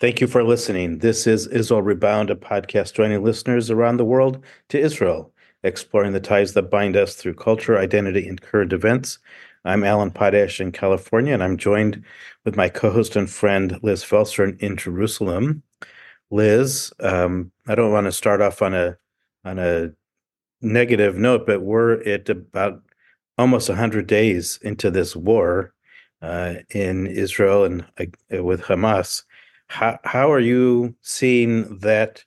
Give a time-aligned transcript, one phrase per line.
[0.00, 0.98] Thank you for listening.
[0.98, 6.20] This is Israel Rebound, a podcast joining listeners around the world to Israel, exploring the
[6.20, 9.20] ties that bind us through culture, identity, and current events.
[9.64, 12.04] I'm Alan Potash in California, and I'm joined
[12.44, 15.62] with my co-host and friend Liz Felser in Jerusalem.
[16.32, 18.96] Liz, um, I don't want to start off on a
[19.44, 19.92] on a
[20.60, 22.82] negative note, but we're at about
[23.38, 25.74] almost 100 days into this war
[26.22, 29.22] uh, in Israel and uh, with Hamas.
[29.72, 32.22] How, how are you seeing that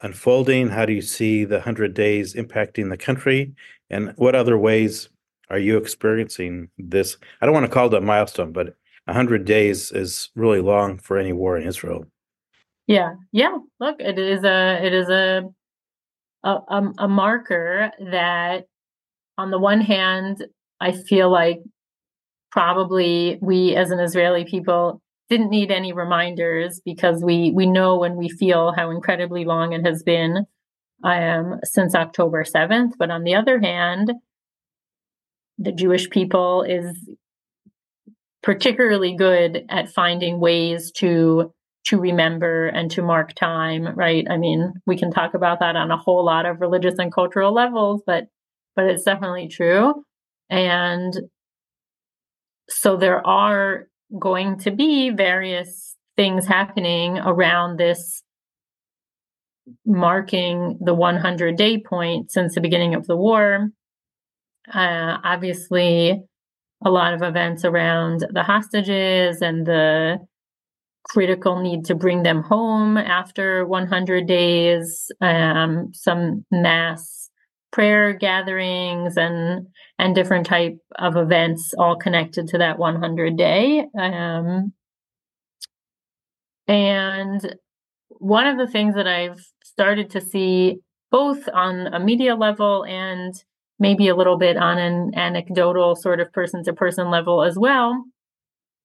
[0.00, 0.70] unfolding?
[0.70, 3.52] How do you see the 100 days impacting the country?
[3.90, 5.10] And what other ways
[5.50, 7.18] are you experiencing this?
[7.40, 11.18] I don't want to call it a milestone, but 100 days is really long for
[11.18, 12.06] any war in Israel.
[12.86, 13.58] Yeah, yeah.
[13.78, 15.42] Look, it is a it is a
[16.42, 18.64] a, um, a marker that,
[19.36, 20.46] on the one hand,
[20.80, 21.60] I feel like
[22.50, 28.16] probably we as an Israeli people didn't need any reminders because we we know when
[28.16, 30.44] we feel how incredibly long it has been
[31.04, 32.92] um, since October 7th.
[32.98, 34.12] But on the other hand,
[35.56, 37.08] the Jewish people is
[38.42, 41.52] particularly good at finding ways to
[41.84, 45.90] to remember and to mark time right i mean we can talk about that on
[45.90, 48.26] a whole lot of religious and cultural levels but
[48.76, 50.04] but it's definitely true
[50.50, 51.18] and
[52.68, 58.22] so there are going to be various things happening around this
[59.86, 63.68] marking the 100 day point since the beginning of the war.
[64.72, 66.22] Uh, obviously
[66.84, 70.18] a lot of events around the hostages and the
[71.04, 77.29] critical need to bring them home after 100 days, um, some mass
[77.72, 79.66] prayer gatherings and
[79.98, 84.72] and different type of events all connected to that 100 day um,
[86.66, 87.56] and
[88.08, 90.78] one of the things that i've started to see
[91.10, 93.34] both on a media level and
[93.78, 98.04] maybe a little bit on an anecdotal sort of person to person level as well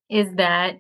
[0.10, 0.76] is that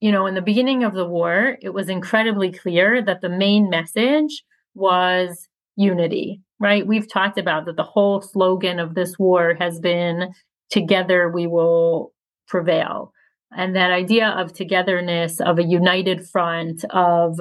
[0.00, 3.68] you know, in the beginning of the war, it was incredibly clear that the main
[3.68, 4.44] message
[4.74, 6.86] was unity, right?
[6.86, 10.32] We've talked about that the whole slogan of this war has been
[10.70, 12.12] together we will
[12.48, 13.12] prevail.
[13.52, 17.40] And that idea of togetherness, of a united front, of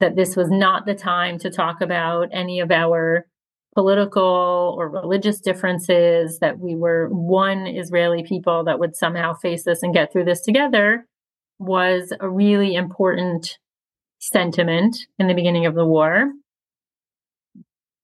[0.00, 3.26] that this was not the time to talk about any of our
[3.74, 9.82] political or religious differences, that we were one Israeli people that would somehow face this
[9.82, 11.06] and get through this together
[11.58, 13.58] was a really important
[14.20, 16.32] sentiment in the beginning of the war.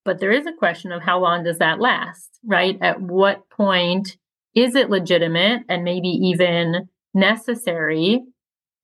[0.05, 2.77] But there is a question of how long does that last, right?
[2.81, 4.17] At what point
[4.55, 8.21] is it legitimate and maybe even necessary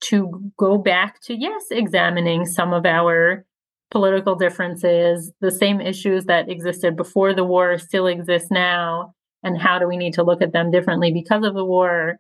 [0.06, 3.46] to go back to, yes, examining some of our
[3.92, 9.78] political differences, the same issues that existed before the war still exist now, and how
[9.78, 12.20] do we need to look at them differently because of the war?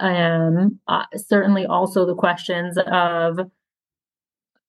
[0.00, 3.38] um, uh, certainly also the questions of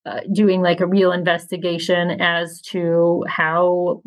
[0.05, 4.01] uh, doing like a real investigation as to how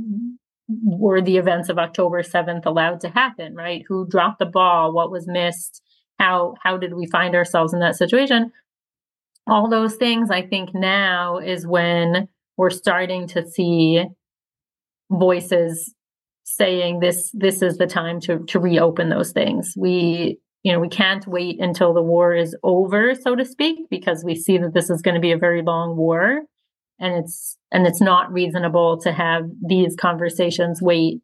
[0.68, 3.84] were the events of October 7th allowed to happen, right?
[3.88, 4.92] Who dropped the ball?
[4.92, 5.82] What was missed?
[6.18, 8.52] How how did we find ourselves in that situation?
[9.46, 14.04] All those things I think now is when we're starting to see
[15.10, 15.94] voices
[16.44, 19.74] saying this this is the time to to reopen those things.
[19.76, 24.24] We you know, we can't wait until the war is over, so to speak, because
[24.24, 26.40] we see that this is going to be a very long war.
[26.98, 31.20] And it's and it's not reasonable to have these conversations wait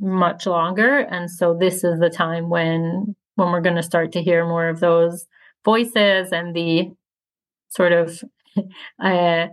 [0.00, 0.98] much longer.
[0.98, 4.68] And so this is the time when when we're going to start to hear more
[4.68, 5.26] of those
[5.64, 6.92] voices and the
[7.70, 8.22] sort of
[9.02, 9.48] uh,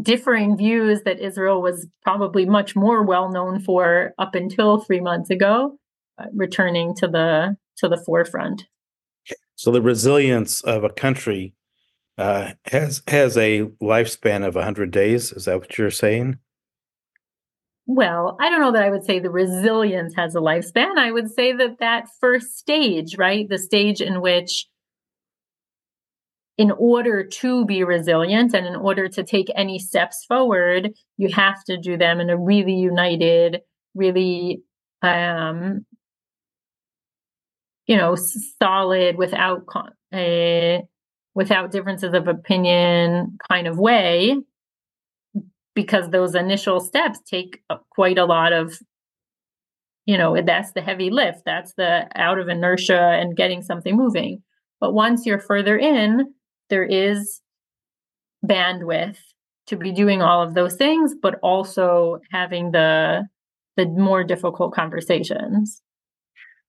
[0.00, 5.30] differing views that Israel was probably much more well known for up until three months
[5.30, 5.76] ago,
[6.18, 8.64] uh, returning to the to the forefront.
[9.56, 11.54] So the resilience of a country
[12.16, 15.32] uh, has has a lifespan of 100 days.
[15.32, 16.38] Is that what you're saying?
[17.86, 20.98] Well, I don't know that I would say the resilience has a lifespan.
[20.98, 24.66] I would say that that first stage, right, the stage in which
[26.58, 31.64] in order to be resilient and in order to take any steps forward, you have
[31.64, 33.62] to do them in a really united,
[33.94, 34.60] really
[35.02, 35.86] um,
[37.88, 38.14] you know
[38.62, 39.64] solid without
[40.14, 40.82] a
[41.34, 44.36] without differences of opinion kind of way
[45.74, 48.78] because those initial steps take quite a lot of
[50.06, 54.42] you know that's the heavy lift that's the out of inertia and getting something moving
[54.80, 56.32] but once you're further in
[56.70, 57.40] there is
[58.46, 59.18] bandwidth
[59.68, 63.26] to be doing all of those things, but also having the
[63.76, 65.80] the more difficult conversations.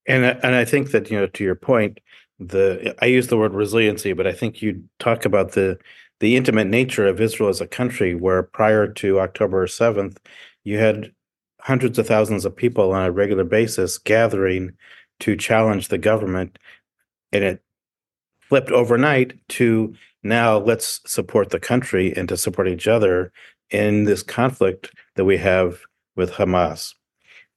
[0.08, 2.00] And and I think that you know to your point,
[2.40, 5.78] the I use the word resiliency, but I think you talk about the
[6.20, 10.20] the intimate nature of Israel as a country, where prior to October seventh,
[10.64, 11.12] you had
[11.62, 14.72] hundreds of thousands of people on a regular basis gathering
[15.20, 16.58] to challenge the government,
[17.32, 17.62] and it
[18.42, 19.94] flipped overnight to
[20.24, 23.32] now let's support the country and to support each other
[23.70, 25.80] in this conflict that we have
[26.16, 26.94] with Hamas.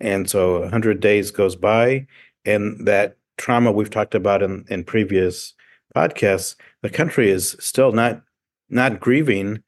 [0.01, 2.07] And so 100 days goes by,
[2.45, 5.55] and that trauma we've talked about in, in previous
[5.97, 8.23] podcasts, the country is still not
[8.69, 9.63] not grieving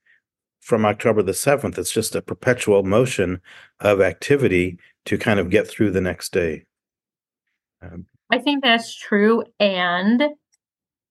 [0.61, 1.77] from October the 7th.
[1.77, 3.43] It's just a perpetual motion
[3.81, 6.65] of activity to kind of get through the next day.
[7.83, 9.45] Um, I think that's true.
[9.61, 10.23] And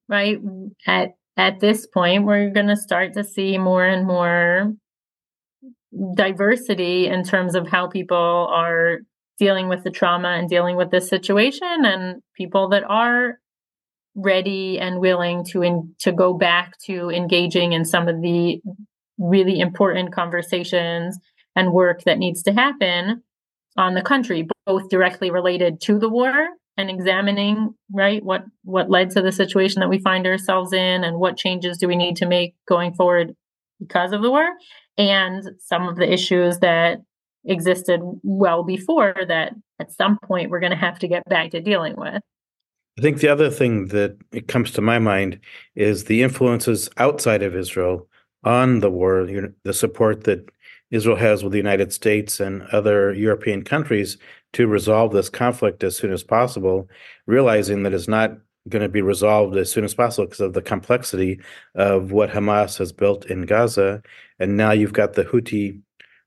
[0.09, 0.39] right
[0.87, 4.73] at at this point, we're going to start to see more and more
[6.15, 8.17] diversity in terms of how people
[8.51, 8.99] are
[9.39, 13.39] dealing with the trauma and dealing with this situation and people that are
[14.15, 18.61] ready and willing to in, to go back to engaging in some of the
[19.17, 21.17] really important conversations
[21.55, 23.23] and work that needs to happen
[23.77, 26.47] on the country both directly related to the war
[26.77, 31.17] and examining right what what led to the situation that we find ourselves in and
[31.17, 33.35] what changes do we need to make going forward
[33.79, 34.47] because of the war
[34.97, 36.99] and some of the issues that
[37.45, 41.61] existed well before that at some point we're going to have to get back to
[41.61, 42.21] dealing with
[42.97, 45.39] i think the other thing that it comes to my mind
[45.75, 48.07] is the influences outside of israel
[48.43, 49.27] on the war
[49.63, 50.49] the support that
[50.91, 54.17] israel has with the united states and other european countries
[54.53, 56.87] to resolve this conflict as soon as possible,
[57.25, 58.37] realizing that it's not
[58.69, 61.39] going to be resolved as soon as possible because of the complexity
[61.75, 64.01] of what Hamas has built in Gaza.
[64.39, 65.81] And now you've got the Houthi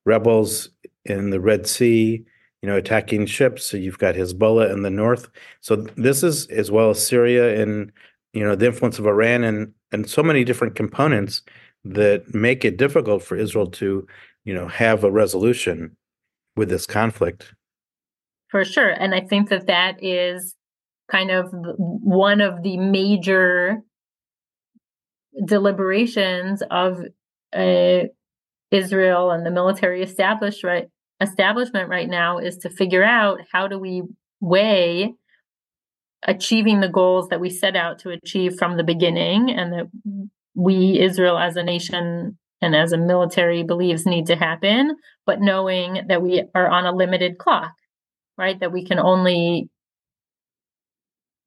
[0.05, 0.69] rebels
[1.09, 2.25] in the Red Sea,
[2.63, 3.67] you know, attacking ships.
[3.67, 5.29] So you've got Hezbollah in the north.
[5.61, 7.93] So this is as well as Syria and
[8.33, 11.43] you know the influence of Iran and and so many different components
[11.85, 14.07] that make it difficult for Israel to
[14.45, 15.97] you know have a resolution
[16.57, 17.55] with this conflict
[18.49, 18.91] for sure.
[18.91, 20.55] And I think that that is
[21.11, 23.83] kind of one of the major
[25.45, 27.01] deliberations of
[27.55, 28.01] uh,
[28.71, 30.89] Israel and the military established right,
[31.21, 34.03] establishment right now is to figure out how do we
[34.41, 35.15] weigh
[36.25, 39.91] achieving the goals that we set out to achieve from the beginning and that
[40.55, 46.03] we Israel as a nation and as a military believes need to happen but knowing
[46.09, 47.73] that we are on a limited clock
[48.39, 48.59] right?
[48.61, 49.69] That we can only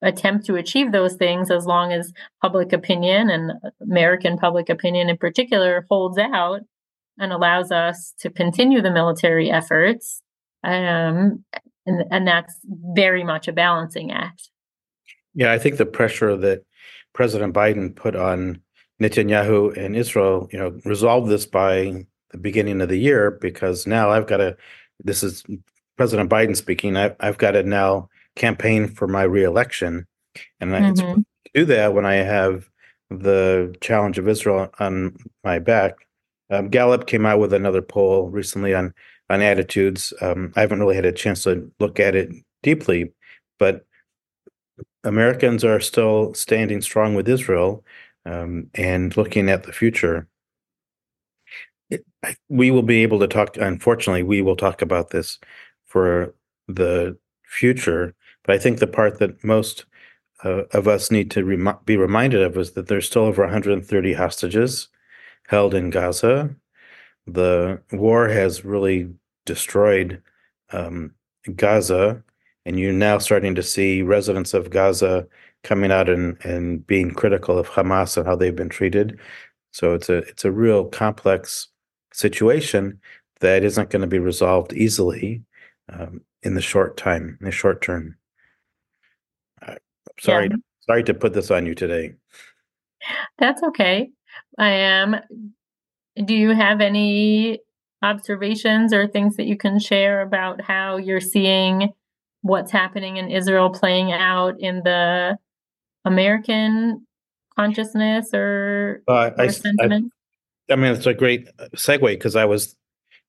[0.01, 3.51] attempt to achieve those things as long as public opinion and
[3.81, 6.61] American public opinion in particular holds out
[7.19, 10.21] and allows us to continue the military efforts.
[10.63, 11.43] Um,
[11.85, 12.55] and, and that's
[12.93, 14.49] very much a balancing act.
[15.33, 16.63] Yeah, I think the pressure that
[17.13, 18.61] President Biden put on
[19.01, 24.09] Netanyahu and Israel, you know, resolved this by the beginning of the year because now
[24.09, 24.57] I've got to.
[25.03, 25.43] This is
[25.97, 30.05] President Biden speaking, I, I've got to now campaign for my reelection,
[30.59, 31.19] and mm-hmm.
[31.19, 31.23] I
[31.53, 32.69] do that when I have
[33.09, 35.95] the challenge of Israel on my back.
[36.49, 38.93] Um, Gallup came out with another poll recently on
[39.29, 40.13] on attitudes.
[40.21, 42.29] Um, I haven't really had a chance to look at it
[42.63, 43.11] deeply,
[43.59, 43.85] but
[45.03, 47.85] Americans are still standing strong with Israel
[48.25, 50.27] um, and looking at the future.
[52.49, 53.57] We will be able to talk.
[53.57, 55.39] Unfortunately, we will talk about this
[55.85, 56.35] for
[56.67, 58.15] the future.
[58.43, 59.85] But I think the part that most
[60.43, 64.87] uh, of us need to be reminded of is that there's still over 130 hostages
[65.49, 66.55] held in Gaza.
[67.25, 69.09] The war has really
[69.47, 70.21] destroyed
[70.71, 71.15] um,
[71.55, 72.23] Gaza,
[72.67, 75.27] and you're now starting to see residents of Gaza
[75.63, 79.19] coming out and, and being critical of Hamas and how they've been treated.
[79.71, 81.69] So it's a it's a real complex
[82.13, 82.99] situation
[83.39, 85.41] that isn't going to be resolved easily
[85.91, 88.15] um, in the short time, in the short term.
[89.65, 89.75] Uh,
[90.19, 90.57] sorry, yeah.
[90.81, 92.13] sorry to put this on you today.
[93.39, 94.11] That's okay.
[94.57, 95.15] I am.
[96.25, 97.59] Do you have any
[98.01, 101.93] observations or things that you can share about how you're seeing
[102.41, 105.37] what's happening in Israel playing out in the
[106.05, 107.05] American
[107.57, 110.11] consciousness or, uh, or I, sentiment?
[110.69, 112.75] I, I, mean, it's a great segue because I was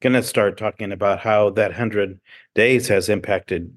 [0.01, 2.21] going to start talking about how that 100
[2.55, 3.77] days has impacted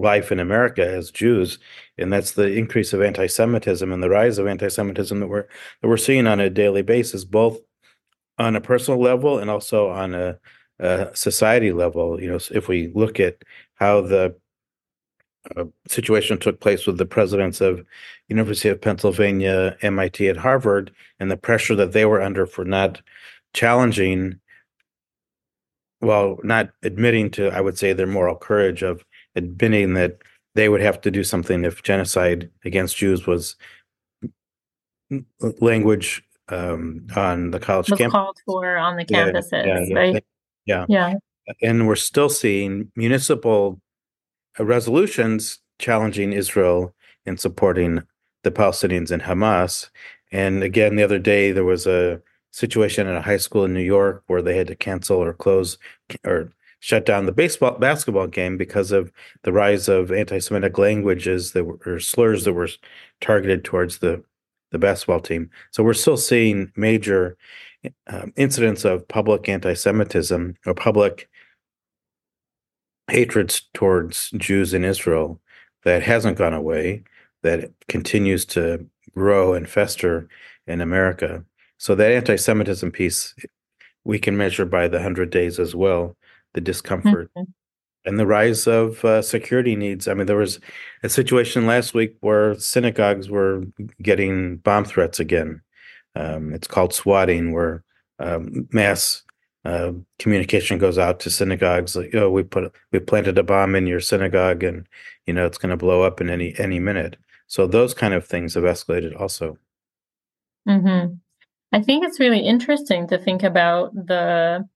[0.00, 1.58] life in America as Jews,
[1.98, 5.46] and that's the increase of anti-Semitism and the rise of anti-Semitism that we're
[5.82, 7.58] that we're seeing on a daily basis, both
[8.38, 10.38] on a personal level and also on a,
[10.78, 12.20] a society level.
[12.20, 13.42] You know, if we look at
[13.74, 14.34] how the
[15.56, 17.84] uh, situation took place with the presidents of
[18.28, 23.00] University of Pennsylvania, MIT, and Harvard, and the pressure that they were under for not
[23.54, 24.38] challenging,
[26.00, 30.18] well, not admitting to, I would say, their moral courage of admitting that
[30.54, 33.56] they would have to do something if genocide against Jews was
[35.60, 38.12] language um, on the college was campus.
[38.12, 40.24] called for on the campuses, yeah, yeah, right?
[40.66, 40.86] Yeah.
[40.88, 41.14] Yeah.
[41.62, 43.80] And we're still seeing municipal
[44.58, 46.94] uh, resolutions challenging Israel
[47.26, 48.02] and supporting
[48.42, 49.90] the Palestinians and Hamas.
[50.32, 52.20] And again, the other day, there was a
[52.52, 55.78] situation at a high school in New York where they had to cancel or close
[56.24, 61.64] or shut down the baseball basketball game because of the rise of anti-Semitic languages that
[61.64, 62.68] were or slurs that were
[63.20, 64.22] targeted towards the
[64.70, 65.50] the basketball team.
[65.72, 67.36] So we're still seeing major
[68.06, 71.28] um, incidents of public anti-Semitism or public
[73.10, 75.40] hatred towards Jews in Israel
[75.84, 77.02] that hasn't gone away,
[77.42, 80.28] that continues to grow and fester
[80.66, 81.44] in America.
[81.78, 83.34] So that anti-Semitism piece
[84.04, 86.16] we can measure by the hundred days as well,
[86.54, 87.46] the discomfort Mhm.
[88.04, 90.08] and the rise of uh, security needs.
[90.08, 90.58] I mean, there was
[91.02, 93.64] a situation last week where synagogues were
[94.02, 95.62] getting bomb threats again.
[96.16, 97.84] Um, it's called swatting, where
[98.18, 99.22] um, mass
[99.64, 101.94] uh, communication goes out to synagogues.
[101.96, 104.86] Like, oh, we put we planted a bomb in your synagogue, and
[105.26, 107.16] you know it's going to blow up in any any minute.
[107.46, 109.58] So those kind of things have escalated also.
[110.66, 111.06] hmm
[111.72, 114.66] I think it's really interesting to think about the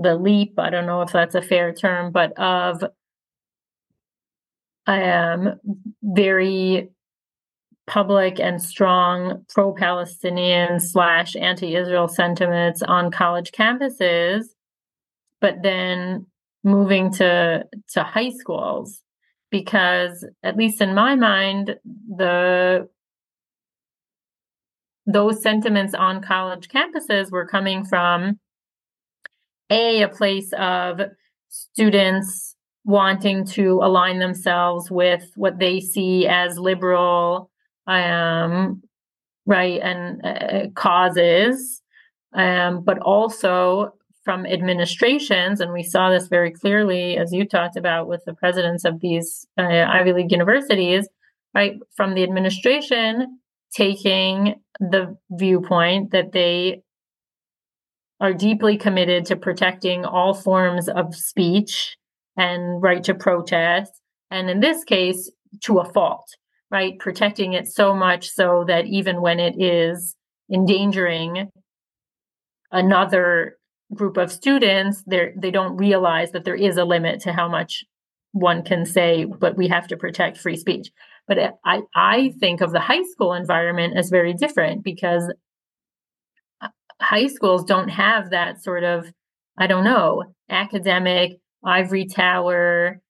[0.00, 0.58] the leap.
[0.58, 2.84] I don't know if that's a fair term, but of
[4.86, 5.60] um,
[6.02, 6.90] very
[7.86, 14.44] public and strong pro-Palestinian slash anti-Israel sentiments on college campuses,
[15.40, 16.26] but then
[16.64, 19.02] moving to to high schools
[19.50, 22.88] because at least in my mind the
[25.06, 28.38] those sentiments on college campuses were coming from
[29.72, 31.00] a a place of
[31.48, 37.50] students wanting to align themselves with what they see as liberal
[37.86, 38.82] um
[39.46, 41.82] right and uh, causes.
[42.34, 43.92] Um but also
[44.24, 48.84] from administrations and we saw this very clearly as you talked about with the presidents
[48.84, 51.08] of these uh, Ivy League universities
[51.54, 53.38] right from the administration
[53.74, 56.82] taking the viewpoint that they
[58.22, 61.96] are deeply committed to protecting all forms of speech
[62.36, 63.92] and right to protest.
[64.30, 65.30] And in this case,
[65.62, 66.36] to a fault,
[66.70, 66.96] right?
[67.00, 70.14] Protecting it so much so that even when it is
[70.50, 71.50] endangering
[72.70, 73.56] another
[73.92, 77.84] group of students, they don't realize that there is a limit to how much
[78.30, 80.90] one can say, but we have to protect free speech.
[81.26, 85.30] But I, I think of the high school environment as very different because
[87.02, 89.12] high schools don't have that sort of,
[89.58, 93.00] I don't know, academic ivory tower,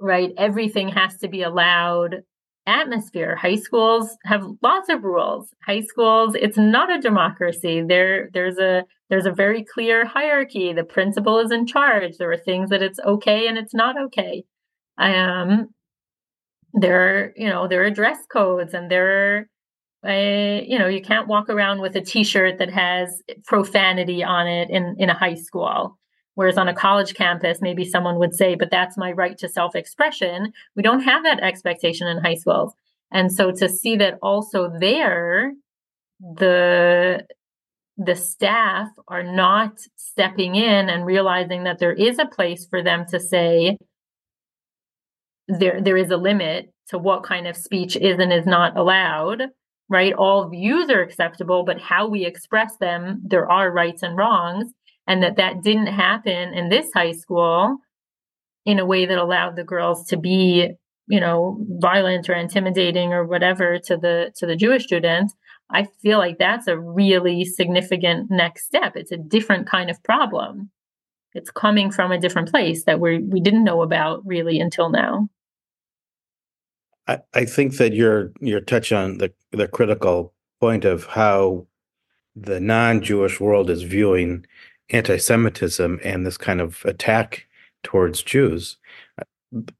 [0.00, 0.32] right?
[0.36, 2.22] Everything has to be allowed
[2.66, 3.36] atmosphere.
[3.36, 5.48] High schools have lots of rules.
[5.64, 7.82] High schools, it's not a democracy.
[7.86, 10.72] There, there's a there's a very clear hierarchy.
[10.72, 12.16] The principal is in charge.
[12.18, 14.44] There are things that it's okay and it's not okay.
[14.98, 15.68] Um,
[16.74, 19.48] there are, you know, there are dress codes and there are
[20.12, 24.96] you know, you can't walk around with a T-shirt that has profanity on it in
[24.98, 25.98] in a high school.
[26.34, 30.52] Whereas on a college campus, maybe someone would say, "But that's my right to self-expression."
[30.76, 32.74] We don't have that expectation in high schools,
[33.10, 35.52] and so to see that also there,
[36.20, 37.26] the
[37.98, 43.06] the staff are not stepping in and realizing that there is a place for them
[43.06, 43.78] to say
[45.48, 49.44] there there is a limit to what kind of speech is and is not allowed
[49.88, 50.12] right?
[50.12, 54.72] All views are acceptable but how we express them there are rights and wrongs
[55.06, 57.78] and that that didn't happen in this high school
[58.64, 60.70] in a way that allowed the girls to be
[61.08, 65.34] you know violent or intimidating or whatever to the to the jewish students
[65.70, 68.96] i feel like that's a really significant next step.
[68.96, 70.70] It's a different kind of problem.
[71.34, 75.28] It's coming from a different place that we we didn't know about really until now
[77.08, 81.66] I, I think that you're you're touching on the the critical point of how
[82.34, 84.46] the non-Jewish world is viewing
[84.90, 87.46] anti-Semitism and this kind of attack
[87.82, 88.76] towards Jews.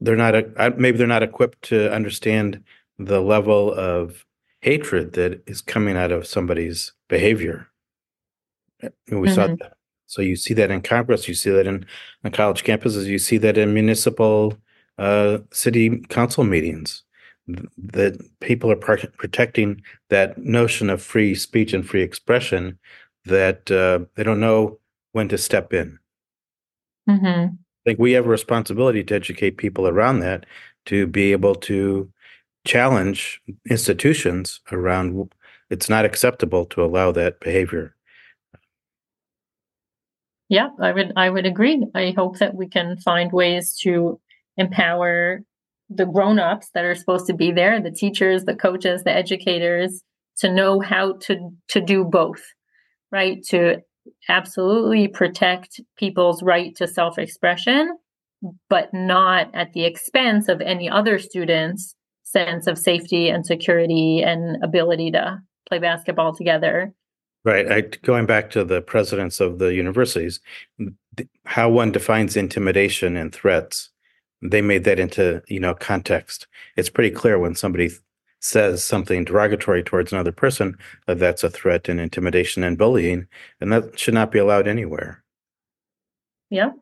[0.00, 2.62] They're not a, maybe they're not equipped to understand
[2.98, 4.24] the level of
[4.60, 7.68] hatred that is coming out of somebody's behavior.
[9.10, 9.74] We saw that.
[10.06, 11.84] So you see that in Congress, you see that in,
[12.24, 14.56] on college campuses, you see that in municipal
[14.98, 17.02] uh, city council meetings.
[17.46, 22.78] Th- That people are protecting that notion of free speech and free expression
[23.24, 24.78] that uh, they don't know
[25.12, 25.98] when to step in.
[27.08, 27.46] hmm
[27.86, 30.44] I think we have a responsibility to educate people around that
[30.86, 32.10] to be able to
[32.64, 35.30] challenge institutions around
[35.70, 37.94] it's not acceptable to allow that behavior.
[40.48, 41.84] Yeah, I would I would agree.
[41.94, 44.20] I hope that we can find ways to
[44.56, 45.42] empower
[45.88, 50.02] the grown-ups that are supposed to be there, the teachers, the coaches, the educators
[50.38, 52.42] to know how to to do both,
[53.12, 53.42] right?
[53.48, 53.82] To
[54.28, 57.96] absolutely protect people's right to self-expression,
[58.68, 64.62] but not at the expense of any other students' sense of safety and security and
[64.62, 65.38] ability to
[65.68, 66.92] play basketball together.
[67.44, 67.70] Right.
[67.70, 70.40] I, going back to the presidents of the universities,
[71.44, 73.90] how one defines intimidation and threats,
[74.42, 76.46] they made that into, you know, context.
[76.76, 77.90] It's pretty clear when somebody
[78.40, 80.76] says something derogatory towards another person
[81.06, 83.26] that that's a threat and intimidation and bullying,
[83.60, 85.22] and that should not be allowed anywhere.
[86.50, 86.72] Yeah.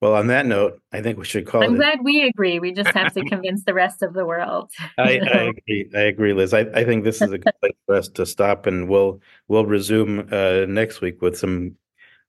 [0.00, 1.78] Well, on that note, I think we should call I'm it.
[1.78, 2.58] glad we agree.
[2.58, 4.70] We just have to convince the rest of the world.
[4.98, 5.90] I, I agree.
[5.94, 6.52] I agree, Liz.
[6.52, 9.64] I, I think this is a good place for us to stop, and we'll we'll
[9.66, 11.76] resume uh, next week with some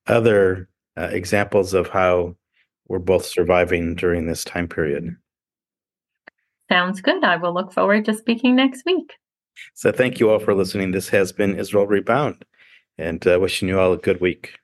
[0.06, 2.34] other uh, examples of how
[2.88, 5.14] we're both surviving during this time period.
[6.70, 7.24] Sounds good.
[7.24, 9.14] I will look forward to speaking next week.
[9.74, 10.92] So, thank you all for listening.
[10.92, 12.44] This has been Israel Rebound,
[12.96, 14.58] and uh, wishing you all a good week.